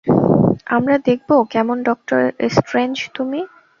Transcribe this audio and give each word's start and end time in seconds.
আমরা 0.67 0.95
দেখব 1.07 1.29
কেমন 1.53 1.77
ডক্টর 1.83 2.21
স্ট্রেঞ্জ 2.55 2.95
তুমি। 3.15 3.39